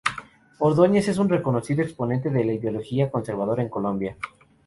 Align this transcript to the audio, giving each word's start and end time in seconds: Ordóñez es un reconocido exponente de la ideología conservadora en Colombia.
Ordóñez 0.57 1.09
es 1.09 1.19
un 1.19 1.29
reconocido 1.29 1.83
exponente 1.83 2.31
de 2.31 2.43
la 2.43 2.53
ideología 2.53 3.11
conservadora 3.11 3.61
en 3.61 3.69
Colombia. 3.69 4.17